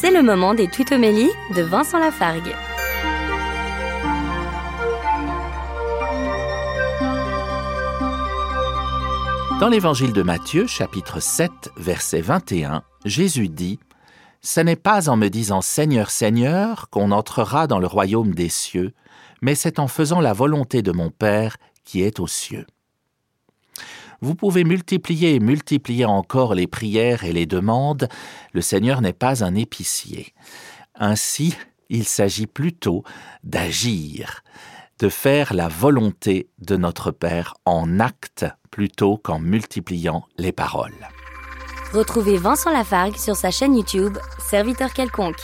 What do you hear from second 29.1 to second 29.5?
pas